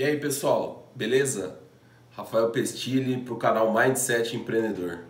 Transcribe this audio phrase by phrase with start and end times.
[0.00, 1.60] E aí pessoal, beleza?
[2.12, 5.00] Rafael Pestilli para o canal Mindset Empreendedor.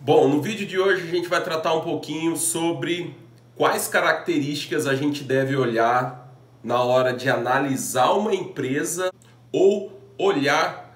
[0.00, 3.16] Bom, no vídeo de hoje a gente vai tratar um pouquinho sobre
[3.56, 6.32] quais características a gente deve olhar
[6.62, 9.10] na hora de analisar uma empresa
[9.50, 10.87] ou olhar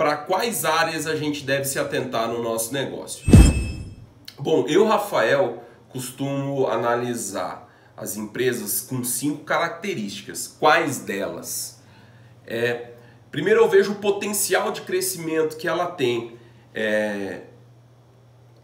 [0.00, 3.22] para quais áreas a gente deve se atentar no nosso negócio.
[4.38, 10.56] Bom, eu, Rafael, costumo analisar as empresas com cinco características.
[10.58, 11.82] Quais delas?
[12.46, 12.92] É,
[13.30, 16.32] primeiro, eu vejo o potencial de crescimento que ela tem.
[16.74, 17.42] É,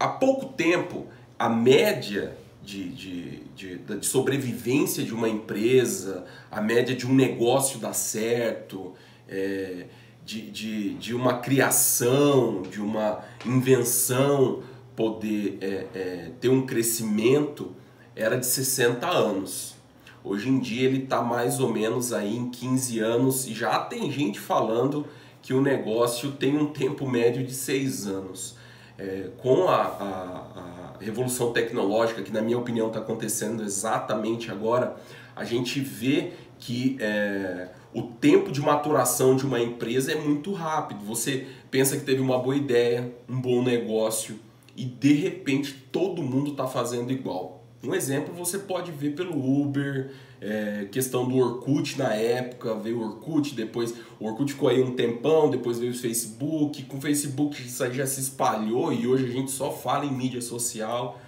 [0.00, 1.06] há pouco tempo,
[1.38, 7.78] a média de, de, de, de, sobrevivência de uma empresa, a média de um negócio
[7.78, 8.94] dar certo,
[9.28, 9.84] é,
[10.26, 14.60] de, de, de uma criação, de uma invenção
[14.96, 17.72] poder é, é, ter um crescimento
[18.16, 19.76] era de 60 anos.
[20.24, 24.10] Hoje em dia ele está mais ou menos aí em 15 anos e já tem
[24.10, 25.06] gente falando
[25.40, 28.56] que o negócio tem um tempo médio de 6 anos.
[28.98, 34.96] É, com a, a, a, revolução tecnológica, que na minha opinião está acontecendo exatamente agora,
[35.36, 41.04] a gente vê que é, o tempo de maturação de uma empresa é muito rápido.
[41.04, 44.38] Você pensa que teve uma boa ideia, um bom negócio
[44.76, 47.64] e de repente todo mundo está fazendo igual.
[47.82, 53.02] Um exemplo você pode ver pelo Uber, é, questão do Orkut na época, veio o
[53.02, 57.62] Orkut, depois o Orkut ficou aí um tempão, depois veio o Facebook, com o Facebook
[57.62, 61.20] isso já se espalhou e hoje a gente só fala em mídia social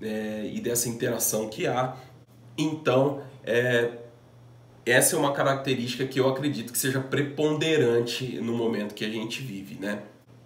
[0.00, 1.96] é, e dessa interação que há.
[2.56, 3.90] Então, é,
[4.86, 9.42] essa é uma característica que eu acredito que seja preponderante no momento que a gente
[9.42, 10.02] vive, né?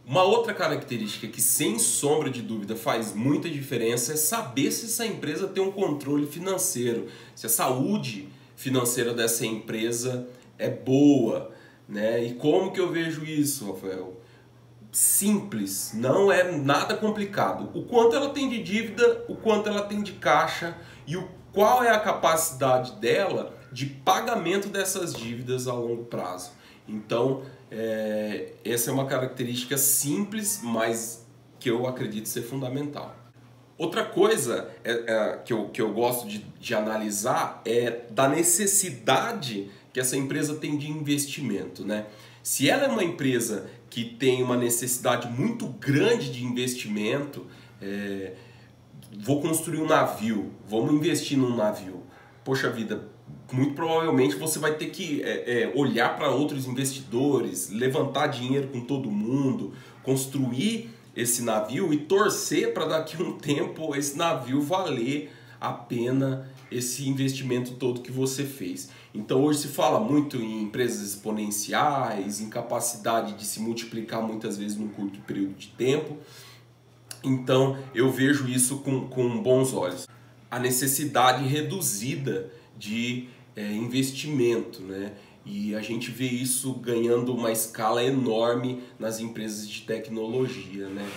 [0.07, 5.05] Uma outra característica que sem sombra de dúvida faz muita diferença é saber se essa
[5.05, 10.27] empresa tem um controle financeiro, se a saúde financeira dessa empresa
[10.59, 11.53] é boa,
[11.87, 12.25] né?
[12.25, 14.19] E como que eu vejo isso, Rafael?
[14.91, 17.71] Simples, não é nada complicado.
[17.75, 20.77] O quanto ela tem de dívida, o quanto ela tem de caixa
[21.07, 26.53] e o qual é a capacidade dela de pagamento dessas dívidas a longo prazo.
[26.89, 31.27] Então, é, essa é uma característica simples, mas
[31.59, 33.15] que eu acredito ser fundamental.
[33.79, 39.71] Outra coisa é, é, que, eu, que eu gosto de, de analisar é da necessidade
[39.93, 41.85] que essa empresa tem de investimento.
[41.85, 42.07] Né?
[42.43, 47.47] Se ela é uma empresa que tem uma necessidade muito grande de investimento,
[47.81, 48.35] é,
[49.19, 52.03] vou construir um navio, vamos investir num navio.
[52.45, 53.09] Poxa vida,
[53.53, 58.81] muito provavelmente você vai ter que é, é, olhar para outros investidores, levantar dinheiro com
[58.81, 65.33] todo mundo, construir esse navio e torcer para daqui a um tempo esse navio valer
[65.61, 68.91] a pena esse investimento todo que você fez.
[69.13, 74.77] Então hoje se fala muito em empresas exponenciais, em capacidade de se multiplicar muitas vezes
[74.77, 76.17] num curto período de tempo.
[77.23, 80.09] Então eu vejo isso com, com bons olhos.
[80.51, 85.13] A necessidade reduzida de é, investimento, né?
[85.45, 91.09] E a gente vê isso ganhando uma escala enorme nas empresas de tecnologia, né?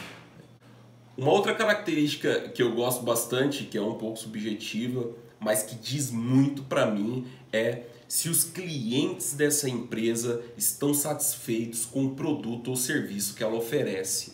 [1.17, 6.09] Uma outra característica que eu gosto bastante, que é um pouco subjetiva, mas que diz
[6.09, 12.75] muito para mim, é se os clientes dessa empresa estão satisfeitos com o produto ou
[12.75, 14.33] serviço que ela oferece.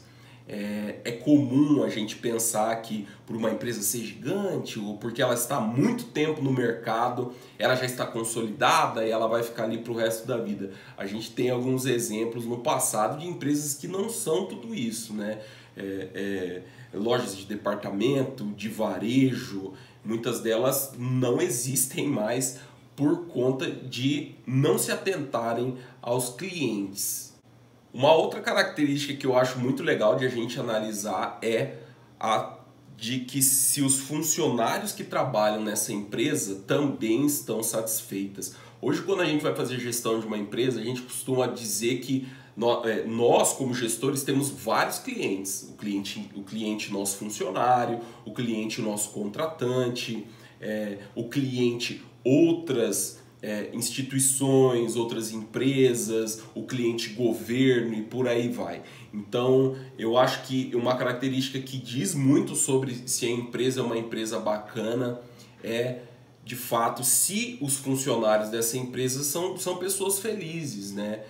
[0.52, 5.36] É, é, comum a gente pensar que por uma empresa ser gigante ou porque ela
[5.36, 9.78] está há muito tempo no mercado, ela já está consolidada e ela vai ficar ali
[9.78, 10.72] para o resto da vida.
[10.98, 15.40] A gente tem alguns exemplos no passado de empresas que não são tudo isso, né?
[15.78, 19.74] É, é, lojas de departamento, de varejo,
[20.04, 22.58] muitas delas não existem mais
[22.96, 27.29] por conta de não se atentarem aos clientes.
[27.94, 31.78] Uma outra característica que eu acho muito legal de a gente analisar é
[32.20, 32.56] a
[32.96, 38.56] de que se os funcionários que trabalham nessa empresa também estão satisfeitas.
[38.82, 42.28] Hoje, quando a gente vai fazer gestão de uma empresa, a gente costuma dizer que
[42.84, 45.64] é, nós, como gestores, temos vários clientes.
[45.70, 50.28] O cliente, o cliente nosso funcionário, o cliente nosso contratante,
[50.60, 58.82] é, o cliente outras é, instituições, outras empresas, o cliente governo e por aí vai.
[59.14, 63.98] Então, eu acho que uma característica que diz muito sobre se a empresa é uma
[63.98, 65.20] empresa bacana
[65.64, 66.00] é,
[66.44, 71.22] de fato, se os funcionários dessa empresa são, são pessoas felizes, né?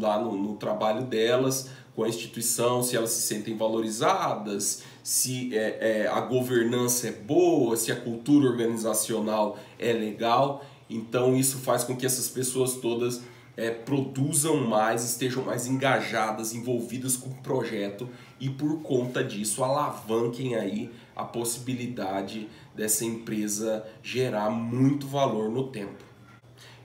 [0.00, 6.04] Lá no, no trabalho delas, com a instituição, se elas se sentem valorizadas, se é,
[6.04, 10.64] é, a governança é boa, se a cultura organizacional é legal.
[10.88, 13.22] Então isso faz com que essas pessoas todas
[13.56, 18.08] é, produzam mais, estejam mais engajadas, envolvidas com o projeto
[18.38, 26.04] e por conta disso alavanquem aí a possibilidade dessa empresa gerar muito valor no tempo.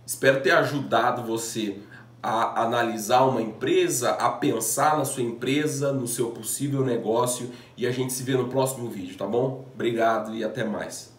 [0.06, 1.78] Espero ter ajudado você
[2.24, 7.92] a analisar uma empresa, a pensar na sua empresa, no seu possível negócio e a
[7.92, 9.66] gente se vê no próximo vídeo, tá bom?
[9.76, 11.12] Obrigado e até mais.